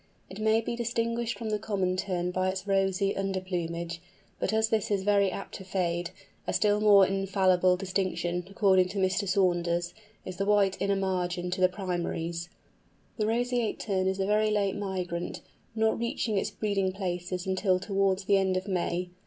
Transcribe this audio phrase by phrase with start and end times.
[0.31, 4.01] It may be distinguished from the Common Tern by its rosy under plumage;
[4.39, 6.09] but as this is very apt to fade,
[6.47, 9.27] a still more infallible distinction, according to Mr.
[9.29, 9.93] Saunders,
[10.25, 12.49] is the white inner margin to the primaries.
[13.17, 15.41] The Roseate Tern is a very late migrant,
[15.75, 19.09] not reaching its breeding places until towards the end of May.